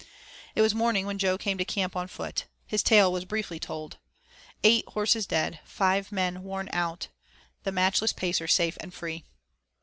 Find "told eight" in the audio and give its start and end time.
3.59-4.83